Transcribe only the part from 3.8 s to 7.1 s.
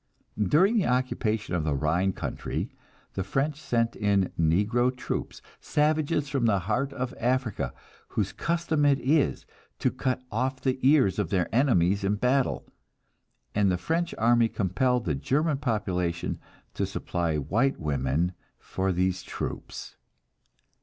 in negro troops, savages from the heart